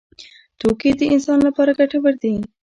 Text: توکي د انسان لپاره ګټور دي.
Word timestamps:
توکي 0.59 0.91
د 0.99 1.01
انسان 1.13 1.39
لپاره 1.47 1.71
ګټور 1.79 2.13
دي. 2.23 2.35